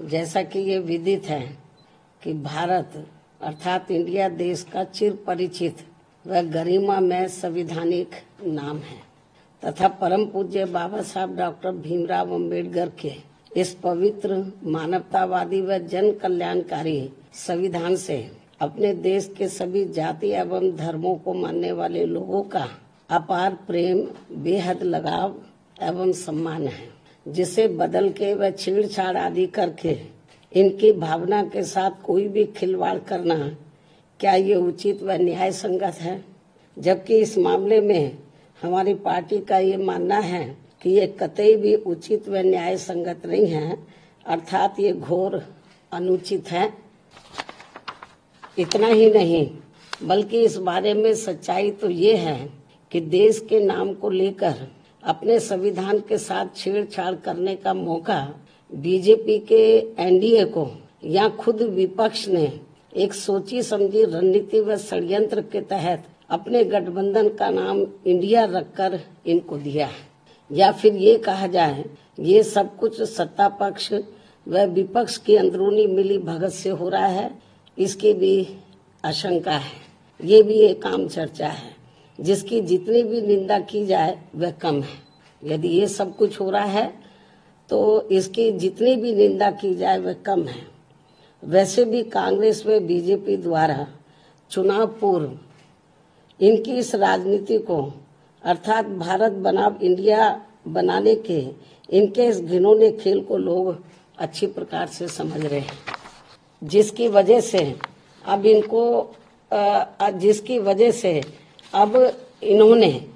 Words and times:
जैसा 0.00 0.42
कि 0.42 0.58
ये 0.58 0.78
विदित 0.78 1.24
है 1.24 1.58
कि 2.22 2.32
भारत, 2.32 3.06
अर्थात 3.42 3.90
इंडिया 3.90 4.28
देश 4.28 4.62
का 4.72 4.84
चिर 4.84 5.18
परिचित 5.26 5.76
व 6.26 6.40
गरिमा 6.42 7.00
में 7.00 7.28
संविधानिक 7.28 8.10
नाम 8.46 8.78
है। 8.78 9.02
तथा 9.64 9.88
परम 9.88 10.24
पूज्य 10.26 10.64
बाबा 10.64 11.02
साहब 11.02 11.36
डॉक्टर 11.36 11.72
भीमराव 11.72 12.34
अंबेडकर 12.34 12.88
के 12.88 13.12
इस 13.56 13.74
पवित्र, 13.74 14.52
मानवतावादी 14.64 15.60
व 15.60 15.78
जन 15.78 16.12
कल्याणकारी 16.12 17.10
संविधान 17.32 17.96
से 17.96 18.30
अपने 18.60 18.94
देश 18.94 19.34
के 19.38 19.48
सभी 19.48 19.84
जाति 19.84 20.30
एवं 20.30 20.76
धर्मों 20.76 21.16
को 21.16 21.34
मानने 21.34 21.72
वाले 21.72 22.04
लोगों 22.04 22.42
का 22.42 22.68
अपार 23.10 23.54
प्रेम, 23.54 24.08
बेहद 24.32 24.82
लगाव 24.82 25.34
एवं 25.82 26.12
सम्मान 26.12 26.66
है। 26.66 26.88
जिसे 27.26 27.66
बदल 27.68 28.08
के 28.10 28.34
व 28.34 28.50
छेड़छाड़ 28.50 29.16
आदि 29.16 29.46
करके 29.46 29.96
इनकी 30.52 30.92
भावना 30.92 31.42
के 31.44 31.62
साथ 31.62 32.02
कोई 32.04 32.26
भी 32.28 32.44
खिलवाड़ 32.56 32.98
करना 32.98 33.36
क्या 34.20 34.34
ये 34.34 34.54
उचित 34.54 35.02
व 35.02 35.12
न्याय 35.12 35.52
संगत 35.52 35.94
है? 36.00 36.22
जबकि 36.76 37.18
इस 37.18 37.36
मामले 37.38 37.80
में 37.80 38.18
हमारी 38.62 38.94
पार्टी 38.94 39.38
का 39.40 39.58
ये 39.58 39.76
मानना 39.76 40.18
है 40.18 40.44
कि 40.82 40.90
ये 40.90 41.06
कतई 41.20 41.54
भी 41.56 41.74
उचित 41.74 42.28
व 42.28 42.36
न्याय 42.36 42.76
संगत 42.76 43.26
नहीं 43.26 43.46
है, 43.46 43.76
अर्थात 44.26 44.80
ये 44.80 44.92
घोर 44.92 45.42
अनुचित 45.92 46.50
है। 46.50 46.72
इतना 48.58 48.86
ही 48.86 49.10
नहीं, 49.10 49.48
बल्कि 50.02 50.42
इस 50.42 50.56
बारे 50.56 50.94
में 50.94 51.14
सच्चाई 51.14 51.70
तो 51.70 51.90
ये 51.90 52.16
है 52.16 52.38
कि 52.92 53.00
देश 53.00 53.44
के 53.48 53.60
नाम 53.60 53.92
को 53.94 54.10
लेकर 54.10 54.66
अपने 55.04 55.38
संविधान 55.40 55.98
के 55.98 56.18
साथ 56.18 56.56
छेड़छाड़ 56.56 57.14
करने 57.14 57.54
का 57.56 57.74
मौका 57.74 58.20
बीजेपी 58.72 59.38
के 59.38 59.64
एनडीए 59.98 60.44
को 60.44 60.66
या 61.04 61.28
खुद 61.28 61.62
विपक्ष 61.62 62.26
ने 62.28 62.60
एक 62.96 63.14
सोची 63.14 63.62
समझी 63.62 64.04
रणनीति 64.04 64.60
व 64.60 64.76
षडयंत्र 64.76 65.42
के 65.42 65.60
तहत 65.60 66.04
अपने 66.30 66.64
गठबंधन 66.64 67.28
का 67.28 67.50
नाम 67.50 67.84
इंडिया 68.06 68.44
रखकर 68.44 69.00
इनको 69.26 69.56
दिया 69.56 69.86
है। 69.86 70.12
या 70.50 70.72
फिर 70.72 70.94
ये 70.94 71.16
कहा 71.18 71.46
जाए, 71.46 71.84
ये 72.18 72.42
सब 72.42 72.76
कुछ 72.76 73.02
सत्ता 73.02 73.48
पक्ष 73.48 73.92
व 74.46 74.64
विपक्ष 74.64 75.16
की 75.16 75.36
अंदरूनी 75.36 75.86
मिली 75.86 76.18
भगत 76.18 76.52
से 76.52 76.70
हो 76.70 76.88
रहा 76.88 77.06
है, 77.06 77.30
इसकी 77.78 78.12
भी 78.12 78.46
आशंका 79.04 79.52
है। 79.52 79.72
ये 80.20 80.42
भी 80.42 80.54
एक 80.54 80.86
आम 80.86 81.08
चर्चा 81.08 81.48
है। 81.48 81.73
जिसकी 82.18 82.60
जितनी 82.62 83.02
भी 83.02 83.20
निंदा 83.22 83.58
की 83.60 83.84
जाए, 83.86 84.18
वह 84.34 84.50
कम 84.52 84.80
है। 84.82 85.02
यदि 85.42 85.68
ये 85.68 85.86
सब 85.88 86.16
कुछ 86.16 86.40
हो 86.40 86.50
रहा 86.50 86.64
है 86.64 86.92
तो 87.70 88.08
इसकी 88.10 88.50
जितनी 88.52 88.94
भी 88.96 89.14
निंदा 89.14 89.50
की 89.52 89.74
जाए, 89.74 89.98
वह 89.98 90.12
कम 90.26 90.44
है। 90.44 90.62
वैसे 91.42 91.84
भी 91.84 92.02
कांग्रेस 92.04 92.62
व 92.66 92.78
बीजेपी 92.80 93.36
द्वारा 93.36 93.86
चुनाव 94.50 94.86
पूर्व 95.00 95.38
इनकी 96.40 96.76
इस 96.78 96.94
राजनीति 96.94 97.58
को, 97.58 97.80
अर्थात 98.42 98.86
भारत 98.88 99.32
बनाम 99.32 99.76
इंडिया 99.82 100.40
बनाने 100.68 101.14
के, 101.16 101.38
इनके 101.88 102.26
इस 102.26 102.40
घिनौने 102.40 102.90
खेल 102.92 103.20
को 103.20 103.36
लोग 103.38 103.76
अच्छी 104.18 104.46
प्रकार 104.46 104.86
से 104.86 105.08
समझ 105.08 105.44
रहे 105.44 105.60
हैं। 105.60 105.78
जिसकी 106.62 107.08
वजह 107.08 107.40
से, 107.40 107.74
अब 108.24 108.46
इनको 108.46 109.14
जिसकी 110.12 110.58
वजह 110.58 110.90
से 110.92 111.20
अब 111.74 111.96
इन्होंने 112.42 113.06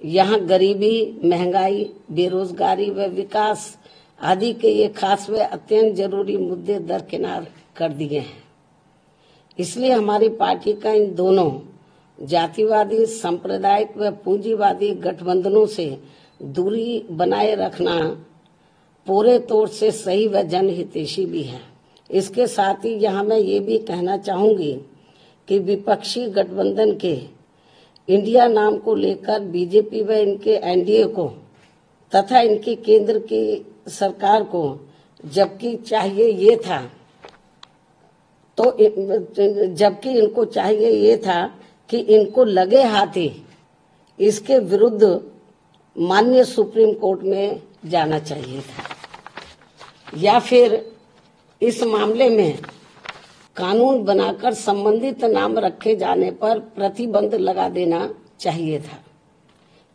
यहाँ 0.00 0.38
गरीबी, 0.40 1.20
महँगाई, 1.24 1.84
बेरोजगारी 2.12 2.90
व 2.90 3.06
विकास 3.10 3.76
आदि 4.20 4.52
के 4.52 4.68
ये 4.70 4.88
खास 4.88 5.28
व 5.30 5.38
अत्यंत 5.38 5.94
ज़रूरी 5.96 6.36
मुद्दे 6.36 6.78
दरकिनार 6.80 7.46
कर 7.76 7.92
दिए 7.92 8.18
हैं। 8.18 8.42
इसलिए 9.58 9.92
हमारी 9.92 10.28
पार्टी 10.30 10.72
का 10.72 10.92
इन 10.92 11.14
दोनों 11.14 11.50
जातिवादी, 12.18 13.04
सांप्रदायिक 13.06 13.96
व 13.96 14.10
पूंजीवादी 14.24 14.90
गठबंधनों 14.96 15.66
से 15.66 15.86
दूरी 16.42 17.06
बनाए 17.10 17.54
रखना 17.54 18.00
पूरे 19.06 19.38
तौर 19.38 19.68
से 19.68 19.90
सही 19.90 20.26
व 20.28 20.42
जनहितेशी 20.42 21.24
भी 21.26 21.42
है। 21.42 21.60
इसके 22.10 22.46
साथ 22.46 22.84
ही 22.84 22.94
यहाँ 22.94 23.24
मैं 23.24 23.38
ये 23.38 23.60
भी 23.60 23.78
कहना 23.78 24.16
चाहूँगी 24.18 24.72
कि 25.48 25.58
विपक्षी 25.58 26.26
गठबंधन 26.26 26.92
के 26.96 27.14
इंडिया 28.08 28.46
नाम 28.48 28.76
को 28.78 28.94
लेकर 28.94 29.40
बीजेपी 29.42 30.02
व 30.02 30.12
इनके 30.12 30.54
एनडीए 30.62 31.04
को 31.08 31.26
तथा 32.12 32.40
इनकी 32.40 32.74
केंद्र 32.76 33.18
की 33.20 33.44
सरकार 33.88 34.42
को, 34.44 34.80
जबकि 35.24 35.76
चाहिए 35.78 36.28
ये 36.30 36.56
था 36.56 36.80
तो 38.58 38.64
जबकि 39.74 40.10
इनको 40.10 40.44
चाहिए 40.46 40.90
ये 40.90 41.16
था 41.16 41.46
कि 41.90 41.98
इनको 41.98 42.44
लगे 42.44 42.82
हाथी, 42.84 43.30
इसके 44.18 44.58
विरुद्ध 44.58 45.20
मान्य 45.96 46.44
सुप्रीम 46.44 46.92
कोर्ट 46.92 47.22
में 47.22 47.62
जाना 47.84 48.18
चाहिए 48.18 48.60
था। 48.60 48.84
या 50.18 50.38
फिर 50.40 50.92
इस 51.60 51.82
मामले 51.84 52.28
में 52.28 52.58
कानून 53.56 54.02
बनाकर 54.04 54.54
संबंधित 54.54 55.24
नाम 55.24 55.58
रखे 55.58 55.94
जाने 55.96 56.30
पर 56.30 56.58
प्रतिबंध 56.58 57.34
लगा 57.34 57.68
देना 57.68 58.08
चाहिए 58.40 58.78
था। 58.78 58.98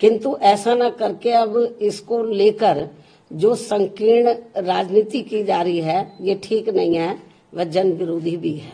किंतु 0.00 0.36
ऐसा 0.42 0.74
न 0.74 0.88
करके 0.90 1.30
अब 1.30 1.56
इसको 1.80 2.22
लेकर 2.22 2.88
जो 3.30 3.54
संकीर्ण 3.54 4.34
राजनीति 4.56 5.20
की 5.22 5.42
जा 5.44 5.60
रही 5.62 5.80
है, 5.80 6.12
ये 6.20 6.40
ठीक 6.44 6.68
नहीं 6.68 6.94
है 6.94 7.18
वह 7.54 7.64
जन 7.64 7.92
विरोधी 7.92 8.36
भी 8.36 8.52
है। 8.52 8.72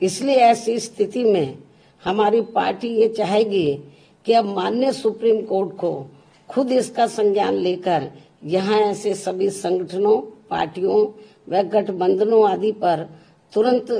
इसलिए 0.00 0.36
ऐसी 0.36 0.78
स्थिति 0.78 1.24
में 1.24 1.58
हमारी 2.04 2.40
पार्टी 2.54 2.88
ये 2.88 3.08
चाहेगी 3.08 3.72
कि 4.26 4.32
अब 4.32 4.44
मान्य 4.44 4.92
सुप्रीम 4.92 5.40
कोर्ट 5.42 5.76
को 5.76 5.92
खुद 6.48 6.72
इसका 6.72 7.06
संज्ञान 7.06 7.54
लेकर 7.54 8.10
यहाँ 8.44 8.80
ऐसे 8.80 9.14
सभी 9.14 9.48
संगठनों, 9.50 10.20
पार्टियों 10.50 11.06
व 11.48 11.62
गठबंधनों 11.62 12.48
आदि 12.50 12.72
पर 12.72 13.08
तुरंत 13.52 13.90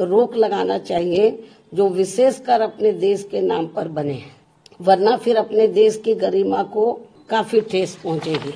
रोक 0.00 0.36
लगाना 0.36 0.78
चाहिए 0.78 1.30
जो 1.74 1.88
विशेषकर 1.88 2.60
अपने 2.60 2.92
देश 2.92 3.26
के 3.30 3.40
नाम 3.40 3.66
पर 3.66 3.88
बने 3.88 4.12
हैं। 4.12 4.34
वरना 4.80 5.16
फिर 5.16 5.36
अपने 5.36 5.66
देश 5.68 6.00
की 6.04 6.14
गरिमा 6.14 6.62
को 6.62 6.92
काफ़ी 7.30 7.60
ठेस 7.60 7.94
पहुंचेगी। 8.04 8.52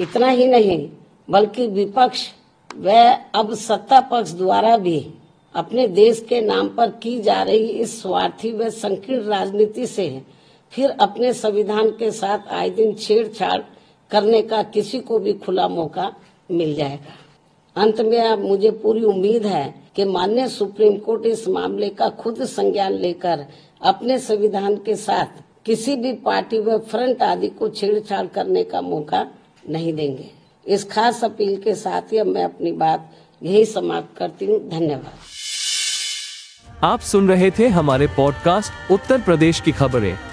इतना 0.00 0.28
ही 0.28 0.46
नहीं, 0.46 0.88
बल्कि 1.28 1.66
विपक्ष 1.66 2.28
व 2.70 2.90
अब 3.34 3.54
सत्ता 3.54 4.00
पक्ष 4.00 4.32
द्वारा 4.32 4.76
भी 4.76 4.98
अपने 5.54 5.86
देश 5.88 6.24
के 6.28 6.40
नाम 6.40 6.68
पर 6.68 6.90
की 7.02 7.18
जा 7.20 7.42
रही 7.42 7.68
इस 7.80 8.00
स्वार्थी 8.02 8.52
व 8.52 8.68
संकीर्ण 8.70 9.22
राजनीति 9.22 9.86
से 9.86 10.22
फिर 10.72 10.90
अपने 10.90 11.32
संविधान 11.32 11.90
के 11.90 12.10
साथ 12.10 12.52
आए 12.52 12.70
दिन 12.70 12.94
छेड़छाड़ 12.94 13.60
करने 14.10 14.42
का 14.42 14.62
किसी 14.62 15.00
को 15.00 15.18
भी 15.18 15.32
खुला 15.32 15.68
मौका 15.68 16.12
मिल 16.50 16.74
जाएगा। 16.74 17.16
अंत 17.76 18.00
में 18.00 18.20
अब 18.20 18.38
मुझे 18.38 18.70
पूरी 18.70 19.02
उम्मीद 19.04 19.46
है 19.46 19.74
कि 19.96 20.04
माननीय 20.04 20.48
सुप्रीम 20.48 20.96
कोर्ट 20.96 21.26
इस 21.26 21.48
मामले 21.48 21.88
का 21.88 22.08
खुद 22.08 22.44
संज्ञान 22.44 22.92
लेकर 22.92 23.44
अपने 23.82 24.18
संविधान 24.18 24.76
के 24.76 24.96
साथ 24.96 25.26
किसी 25.64 25.96
भी 25.96 26.12
पार्टी 26.12 26.58
व 26.58 26.78
फ्रंट 26.78 27.22
आदि 27.22 27.48
को 27.48 27.68
छेड़छाड़ 27.68 28.26
करने 28.26 28.64
का 28.64 28.80
मौका 28.80 29.26
नहीं 29.68 29.92
देंगे। 29.92 30.30
इस 30.66 30.84
खास 30.84 31.24
अपील 31.24 31.56
के 31.62 31.74
साथ 31.74 32.12
ही 32.12 32.18
अब 32.18 32.26
मैं 32.26 32.44
अपनी 32.44 32.72
बात 32.72 33.10
यही 33.42 33.64
समाप्त 33.64 34.16
करती 34.18 34.46
हूँ। 34.46 34.58
धन्यवाद। 34.68 35.14
आप 36.84 37.00
सुन 37.00 37.28
रहे 37.28 37.50
थे 37.50 37.68
हमारे 37.68 38.06
पॉडकास्ट 38.06 38.92
उत्तर 38.92 39.20
प्रदेश 39.20 39.60
की 39.60 39.72
खबरें। 39.72 40.31